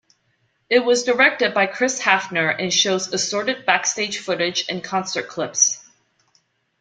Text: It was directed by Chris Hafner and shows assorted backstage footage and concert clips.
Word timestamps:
It 0.67 0.79
was 0.79 1.03
directed 1.03 1.53
by 1.53 1.67
Chris 1.67 1.99
Hafner 1.99 2.49
and 2.49 2.73
shows 2.73 3.13
assorted 3.13 3.67
backstage 3.67 4.17
footage 4.17 4.65
and 4.67 4.83
concert 4.83 5.27
clips. 5.27 5.85